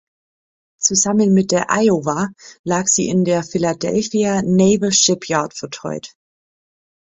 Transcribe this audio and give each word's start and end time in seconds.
Zusammen 0.79 1.31
mit 1.31 1.51
der 1.51 1.67
"Iowa" 1.69 2.29
lag 2.63 2.87
sie 2.87 3.07
in 3.07 3.23
der 3.23 3.43
Philadelphia 3.43 4.41
Naval 4.41 4.91
Shipyard 4.91 5.53
vertäut. 5.55 6.15